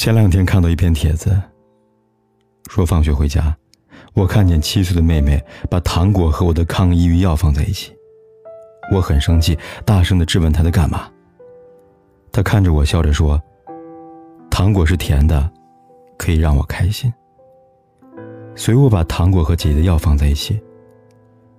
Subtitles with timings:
[0.00, 1.38] 前两天看到一篇帖子，
[2.70, 3.54] 说放学回家，
[4.14, 7.92] 我看见七岁的妹妹把糖果和我的抗抑郁药放在一起，
[8.90, 11.06] 我很生气，大声的质问她在干嘛。
[12.32, 13.38] 她看着我笑着说
[14.50, 15.52] ：“糖果是甜的，
[16.16, 17.12] 可以让我开心。”
[18.56, 20.58] 所以我把糖果和姐姐的药放在一起，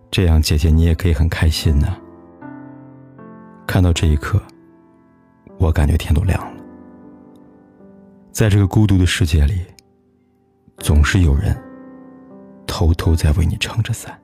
[0.10, 1.96] 这样姐姐你也可以很开心呢。
[3.68, 4.42] 看到这一刻，
[5.60, 6.51] 我感觉天都亮了。
[8.32, 9.60] 在这个孤独的世界里，
[10.78, 11.56] 总是有人
[12.66, 14.18] 偷偷在为你撑着伞。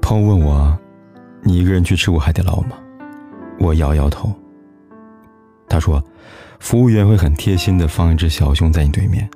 [0.00, 0.76] 朋友问我
[1.44, 2.78] ：“你一个人去吃过海底捞吗？”
[3.60, 4.34] 我摇摇头。
[5.68, 6.02] 他说
[6.58, 9.28] ：“服务员会很贴心的放一只小熊在你对面，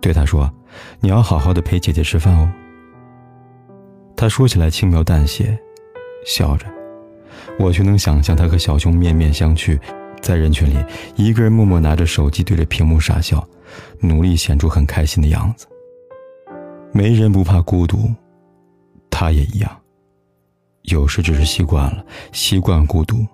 [0.00, 0.52] 对他说
[0.98, 2.52] ：‘你要好好的陪姐姐吃饭哦。’”
[4.16, 5.56] 他说起来轻描淡写，
[6.26, 6.66] 笑着，
[7.58, 9.78] 我却能想象他和小熊面面相觑。
[10.22, 10.76] 在人群里，
[11.16, 13.46] 一个人默默拿着手机对着屏幕傻笑，
[13.98, 15.66] 努力显出很开心的样子。
[16.92, 18.08] 没人不怕孤独，
[19.10, 19.78] 他也一样。
[20.82, 23.26] 有时只是习惯了，习惯孤独，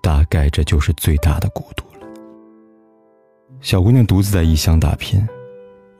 [0.00, 2.06] 大概这就是最大的孤独了。
[3.60, 5.20] 小姑娘独自在异乡打拼，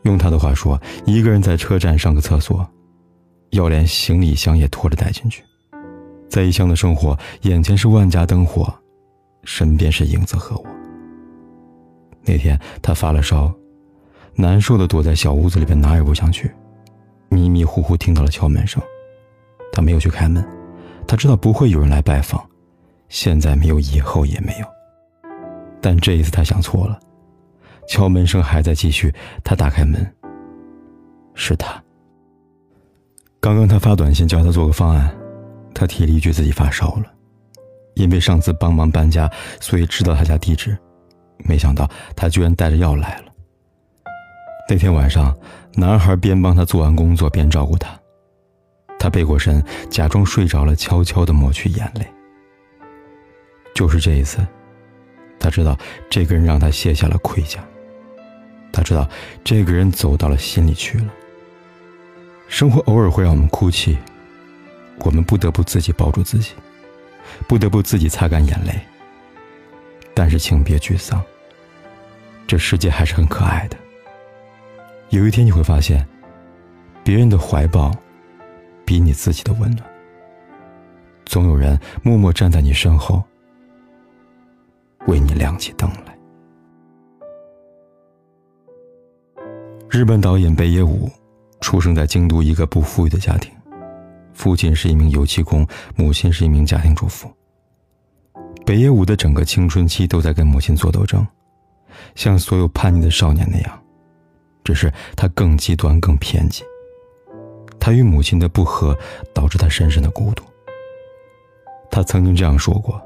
[0.02, 2.66] 用她的话说，一个人在车站上个厕所，
[3.50, 5.42] 要连行李箱也拖着带进去。
[6.28, 8.72] 在异乡的生活，眼前是万家灯火。
[9.44, 10.66] 身边是影子和我。
[12.22, 13.52] 那天他发了烧，
[14.34, 16.50] 难受的躲在小屋子里边，哪也不想去。
[17.28, 18.82] 迷迷糊糊听到了敲门声，
[19.72, 20.44] 他没有去开门，
[21.06, 22.44] 他知道不会有人来拜访，
[23.08, 24.66] 现在没有，以后也没有。
[25.80, 26.98] 但这一次他想错了，
[27.88, 29.14] 敲门声还在继续。
[29.42, 30.14] 他打开门，
[31.34, 31.82] 是他。
[33.40, 35.10] 刚刚他发短信叫他做个方案，
[35.72, 37.06] 他提了一句自己发烧了。
[38.00, 39.31] 因为上次帮忙搬家，
[39.61, 40.77] 所以知道他家地址。
[41.44, 43.25] 没想到他居然带着药来了。
[44.69, 45.37] 那天晚上，
[45.75, 47.91] 男孩边帮他做完工作边照顾他。
[48.99, 52.06] 他背过身，假装睡着了，悄悄地抹去眼泪。
[53.75, 54.38] 就是这一次，
[55.38, 55.78] 他知道
[56.09, 57.62] 这个人让他卸下了盔甲。
[58.72, 59.06] 他知道
[59.44, 61.09] 这个人走到了心里去了。
[62.49, 63.99] 生活偶尔会让我们哭泣，
[65.00, 66.53] 我们不得不自己抱住自己。
[67.46, 68.72] 不得不自己擦干眼泪，
[70.14, 71.22] 但是请别沮丧。
[72.46, 73.76] 这世界还是很可爱的。
[75.10, 76.06] 有一天你会发现，
[77.04, 77.92] 别人的怀抱
[78.84, 79.84] 比你自己的温暖。
[81.26, 83.22] 总有人默默站在你身后，
[85.06, 86.16] 为你亮起灯来。
[89.88, 91.10] 日本导演北野武
[91.60, 93.52] 出生在京都一个不富裕的家庭。
[94.40, 97.30] 父亲是一名油漆工，母亲是一名家庭主妇。
[98.64, 101.26] 北野武的整个青春期都在跟母亲做斗争，
[102.14, 103.82] 像所有叛逆的少年那样，
[104.64, 106.62] 只是他更极端、更偏激。
[107.78, 108.96] 他与母亲的不和
[109.34, 110.42] 导致他深深的孤独。
[111.90, 112.98] 他曾经这样说过：“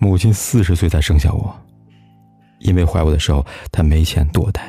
[0.00, 1.56] 母亲四十岁才生下我，
[2.58, 4.68] 因为怀我的时候她没钱堕胎。”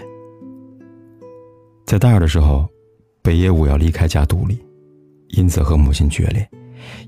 [1.83, 2.69] 在大二的时候，
[3.23, 4.66] 北野武要离开家独立。
[5.29, 6.47] 因此和母亲决裂，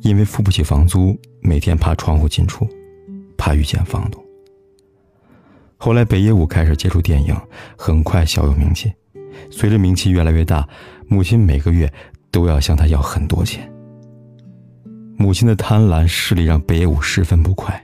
[0.02, 2.68] 因为付不起房租，每天爬窗户进出，
[3.38, 4.24] 怕遇见房东。
[5.78, 7.36] 后来北野武开始接触电影，
[7.78, 8.92] 很快小有名气。
[9.50, 10.68] 随着名气越来越大，
[11.08, 11.92] 母亲每个月
[12.30, 13.72] 都要向他要很多钱。
[15.18, 17.82] 母亲的贪婪势力让北野武十分不快。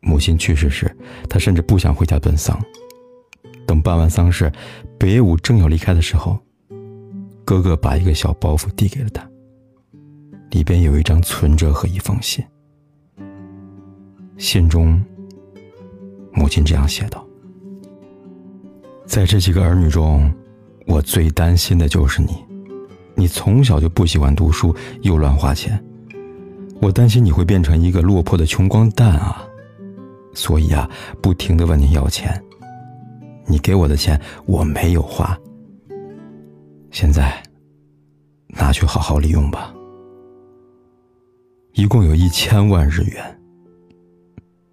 [0.00, 0.96] 母亲去世时，
[1.28, 2.58] 他甚至不想回家奔丧。
[3.66, 4.50] 等办完丧事，
[4.98, 6.38] 北野武正要离开的时候，
[7.44, 9.28] 哥哥把一个小包袱递给了他。
[10.50, 12.44] 里边有一张存折和一封信。
[14.36, 15.02] 信中，
[16.32, 17.26] 母亲这样写道
[19.06, 20.32] ：“在这几个儿女中，
[20.86, 22.44] 我最担心的就是你。
[23.14, 25.82] 你从小就不喜欢读书，又乱花钱，
[26.80, 29.46] 我担心你会变成一个落魄的穷光蛋啊！
[30.32, 30.88] 所以啊，
[31.20, 32.42] 不停的问你要钱。
[33.46, 35.38] 你给我的钱我没有花。
[36.90, 37.42] 现在，
[38.48, 39.74] 拿去好好利用吧。
[41.72, 43.40] 一共有一千万日元，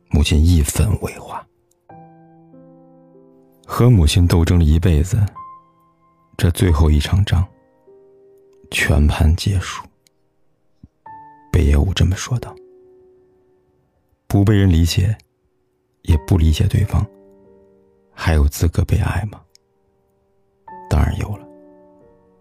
[0.09, 1.45] 母亲一分未花。
[3.65, 5.23] 和母亲斗争了一辈子，
[6.37, 7.45] 这最后一场仗，
[8.71, 9.85] 全盘皆输。
[11.51, 12.55] 北野武这么说道
[14.27, 15.15] ：“不被人理解，
[16.01, 17.05] 也不理解对方，
[18.11, 19.39] 还有资格被爱吗？
[20.89, 21.47] 当然有了，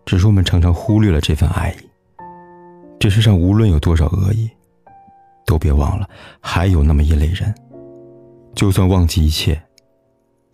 [0.07, 1.91] 只是我们常常忽略了这份爱意。
[2.99, 4.51] 这世上无论有多少恶意，
[5.45, 6.09] 都别忘了，
[6.41, 7.55] 还有那么一类人，
[8.55, 9.61] 就算忘记一切。”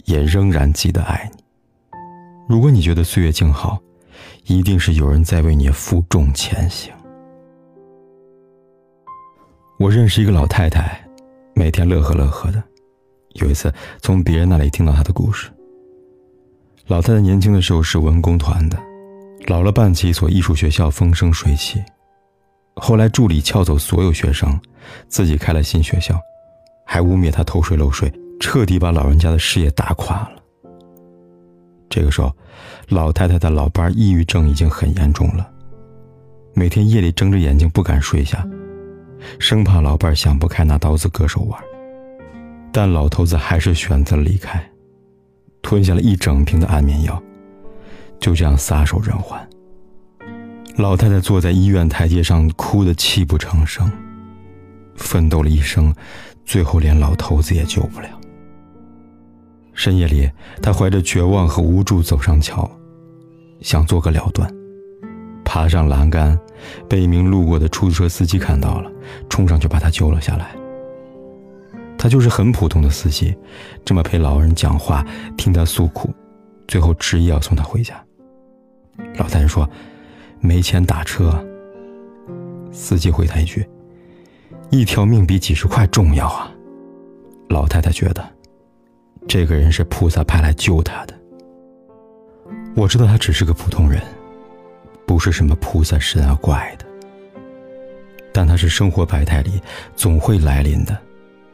[0.06, 1.44] 也仍然记得爱你。
[2.48, 3.80] 如果你觉得岁月静好，
[4.46, 6.92] 一定是有人在为你负重前行。
[9.78, 11.00] 我认识一个老太太，
[11.54, 12.60] 每天乐呵乐呵的。
[13.34, 15.52] 有一次从别人那里听到她的故事。
[16.88, 18.76] 老太太年轻的时候是文工团的，
[19.46, 21.80] 老了办起一所艺术学校，风生水起。
[22.74, 24.58] 后来助理撬走所有学生，
[25.08, 26.18] 自己开了新学校，
[26.84, 28.12] 还污蔑她偷税漏税。
[28.40, 30.32] 彻底把老人家的事业打垮了。
[31.88, 32.34] 这个时候，
[32.88, 35.48] 老太太的老伴抑郁症已经很严重了，
[36.52, 38.44] 每天夜里睁着眼睛不敢睡下，
[39.38, 41.62] 生怕老伴想不开拿刀子割手腕。
[42.72, 44.60] 但老头子还是选择了离开，
[45.62, 47.22] 吞下了一整瓶的安眠药，
[48.18, 49.38] 就这样撒手人寰。
[50.76, 53.90] 老太太坐在医院台阶上，哭得泣不成声，
[54.96, 55.94] 奋斗了一生，
[56.44, 58.08] 最后连老头子也救不了。
[59.74, 60.30] 深夜里，
[60.62, 62.70] 他怀着绝望和无助走上桥，
[63.60, 64.50] 想做个了断。
[65.44, 66.38] 爬上栏杆，
[66.88, 68.90] 被一名路过的出租车司机看到了，
[69.28, 70.56] 冲上去把他救了下来。
[71.98, 73.36] 他就是很普通的司机，
[73.84, 76.10] 这么陪老人讲话，听他诉苦，
[76.66, 78.02] 最后执意要送他回家。
[79.16, 79.68] 老太太说
[80.42, 81.42] ：“没钱打车。”
[82.70, 83.66] 司机回他一句
[84.70, 86.52] ：“一条命比几十块重要啊。”
[87.48, 88.22] 老太太觉得。
[89.28, 91.14] 这个人是菩萨派来救他的。
[92.74, 94.02] 我知道他只是个普通人，
[95.06, 96.84] 不是什么菩萨神啊怪的。
[98.32, 99.62] 但他是生活百态里
[99.94, 100.98] 总会来临的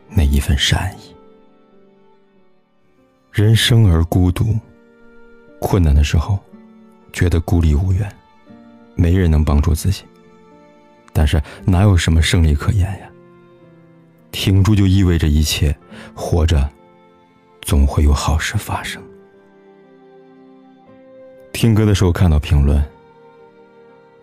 [0.08, 1.14] 那一份善意。
[3.30, 4.56] 人生而孤独，
[5.60, 6.38] 困难的时候，
[7.12, 8.10] 觉得孤立无援，
[8.98, 10.02] 没人能帮助自己。
[11.14, 13.08] 但是哪有什么胜利可言呀？
[14.30, 15.74] 挺住就意味着一切，
[16.14, 16.68] 活着。
[17.62, 19.02] 总会有好事发生。
[21.52, 22.82] 听歌的时候看到评论，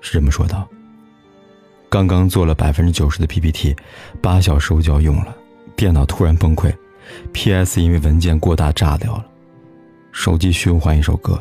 [0.01, 0.68] 是这么说道
[1.88, 3.75] ：“刚刚做了百分之九十的 PPT，
[4.19, 5.36] 八小时就要用了，
[5.75, 6.74] 电脑突然崩溃
[7.33, 9.25] ，PS 因为文件过大炸掉了，
[10.12, 11.39] 手机循环一首歌，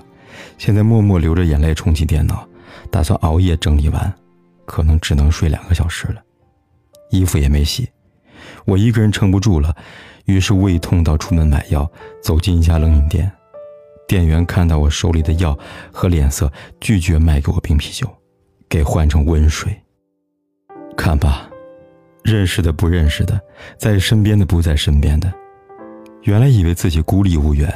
[0.58, 2.46] 现在默默流着眼泪重启电脑，
[2.90, 4.14] 打算熬夜整理完，
[4.64, 6.22] 可能只能睡两个小时了，
[7.10, 7.88] 衣服也没洗，
[8.64, 9.74] 我一个人撑不住了。”
[10.26, 11.86] 于是胃痛到出门买药，
[12.22, 13.30] 走进一家冷饮店，
[14.08, 15.54] 店员看到我手里的药
[15.92, 16.50] 和脸色，
[16.80, 18.08] 拒绝卖给我冰啤酒，
[18.66, 19.78] 给换成温水。
[20.96, 21.46] 看吧，
[22.22, 23.38] 认识的不认识的，
[23.76, 25.30] 在身边的不在身边的，
[26.22, 27.70] 原来以为自己孤立无援，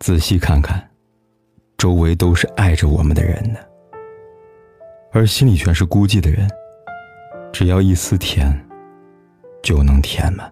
[0.00, 0.90] 仔细看看，
[1.78, 3.60] 周围都是爱着我们的人呢。
[5.14, 6.48] 而心里全是孤寂的人，
[7.52, 8.50] 只要一丝甜，
[9.62, 10.50] 就能填满。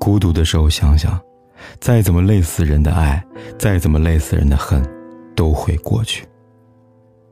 [0.00, 1.20] 孤独的时候，想想，
[1.78, 3.24] 再怎么累死人的爱，
[3.56, 4.84] 再怎么累死人的恨，
[5.36, 6.26] 都会过去。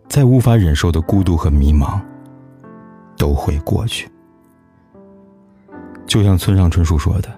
[0.09, 2.01] 再无法忍受的孤独和迷茫，
[3.17, 4.09] 都会过去。
[6.07, 7.29] 就像村上春树说的：“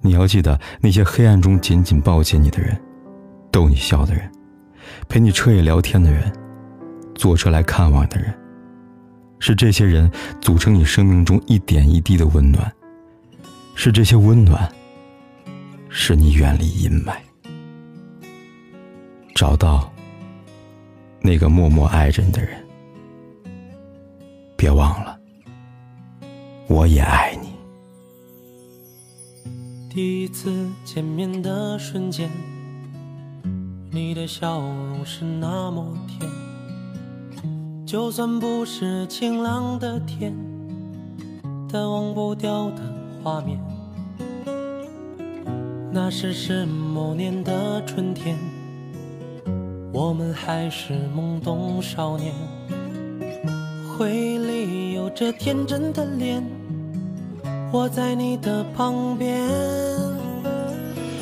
[0.00, 2.80] 你要记得那些黑暗中紧紧抱紧你的人，
[3.50, 4.30] 逗你笑的人，
[5.08, 6.32] 陪你彻夜聊天的人，
[7.14, 8.34] 坐车来看望的人，
[9.38, 10.10] 是这些人
[10.40, 12.70] 组成你生命中一点一滴的温暖。”
[13.76, 14.72] 是这些温暖，
[15.88, 17.16] 使你远离阴霾，
[19.34, 19.92] 找到
[21.20, 22.50] 那个默默爱着你的人。
[24.56, 25.18] 别忘了，
[26.68, 27.48] 我也爱你。
[29.90, 32.30] 第一次见面的瞬间，
[33.94, 36.28] 你的笑容是那么甜，
[37.86, 40.34] 就算不是晴朗的天，
[41.72, 42.82] 但忘不掉的。
[43.22, 43.58] 画面，
[45.92, 48.36] 那是是某年的春天，
[49.92, 52.34] 我们还是懵懂少年，
[53.96, 56.44] 回忆里有着天真的脸，
[57.72, 59.48] 我在你的旁边，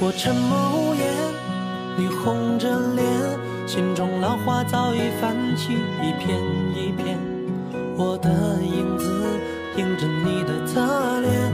[0.00, 1.11] 我沉默无言，
[1.96, 3.06] 你红着脸。
[3.64, 6.38] 心中浪花早已泛起一片
[6.74, 7.18] 一片。
[7.96, 8.28] 我的
[8.60, 9.24] 影子
[9.76, 10.80] 映着你的侧
[11.20, 11.52] 脸，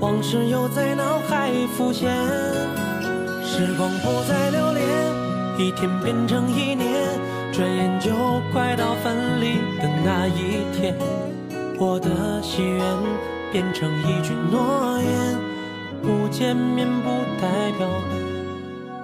[0.00, 2.08] 往事又在脑海浮现。
[3.44, 4.86] 时光不再留恋，
[5.58, 6.88] 一天变成一年，
[7.52, 8.12] 转眼就
[8.52, 10.94] 快到分离的那一天。
[11.78, 12.84] 我的心愿
[13.50, 15.36] 变成一句诺言，
[16.00, 17.10] 不见面不
[17.42, 17.88] 代表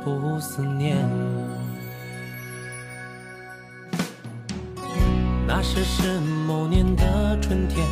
[0.04, 0.96] 不思念。
[5.46, 7.86] 那时是某年的春天，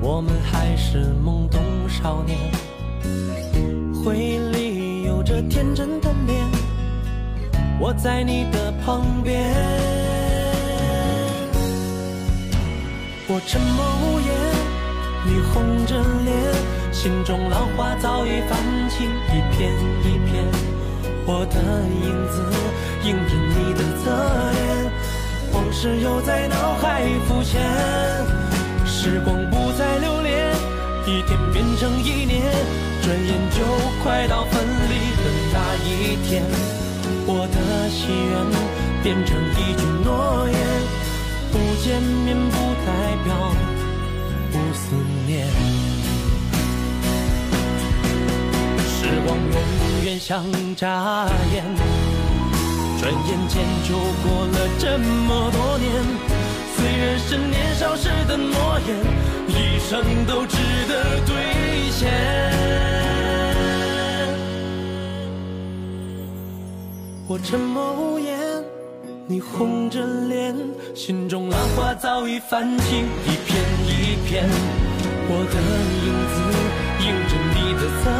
[0.00, 2.38] 我们还是懵懂少年，
[4.02, 6.44] 回忆里有着天真的脸，
[7.80, 9.54] 我在你的旁边，
[13.28, 14.30] 我沉默无言，
[15.24, 16.34] 你红着脸，
[16.92, 18.54] 心中浪花早已泛
[18.88, 19.72] 起一片
[20.04, 20.44] 一片，
[21.26, 21.56] 我的
[22.04, 22.44] 影子
[23.02, 24.12] 映着你的侧
[24.52, 24.62] 脸。
[25.52, 27.60] 往事又在脑海浮现，
[28.86, 30.54] 时光不再留恋，
[31.06, 32.42] 一天变成一年，
[33.02, 33.64] 转眼就
[34.04, 35.22] 快到分离的
[35.52, 36.44] 那一天。
[37.26, 38.32] 我的心愿
[39.02, 40.56] 变成一句诺言，
[41.50, 42.56] 不见面不
[42.86, 43.34] 代表
[44.52, 44.94] 不思
[45.26, 46.01] 念。
[49.12, 50.42] 时光永远像
[50.74, 51.62] 眨眼。
[52.98, 55.92] 转眼间就过了这么多年，
[56.74, 58.96] 虽然是年少时的诺言，
[59.48, 60.56] 一生都值
[60.88, 61.34] 得兑
[61.90, 62.10] 现。
[67.28, 68.38] 我沉默无言，
[69.26, 70.56] 你红着脸，
[70.94, 74.48] 心中浪花早已泛起一片一片。
[75.28, 75.54] 我的
[76.00, 76.34] 影子
[77.04, 78.10] 映着你的侧，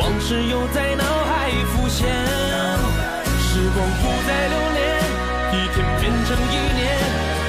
[0.00, 2.08] 往事又在脑海浮现。
[3.38, 4.80] 时光不再留恋，
[5.52, 6.80] 一天变成一年，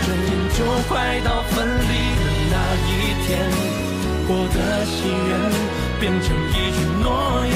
[0.04, 0.92] 转眼就快
[1.22, 2.54] 到分离的那
[2.88, 2.92] 一
[3.24, 3.30] 天。
[4.28, 4.98] 我的心
[5.30, 5.32] 愿
[6.00, 7.08] 变成一句诺
[7.48, 7.56] 言，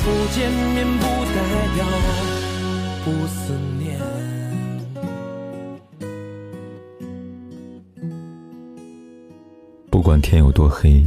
[0.00, 1.36] 不见面不代
[1.76, 1.78] 表
[3.04, 3.38] 不思
[3.78, 3.80] 念。
[9.90, 11.04] 不管天有多黑，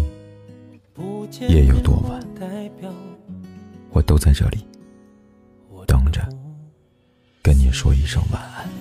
[1.47, 2.22] 夜有多晚，
[3.93, 4.67] 我都在这里。
[5.85, 6.27] 等着，
[7.41, 8.72] 跟你说一声晚安。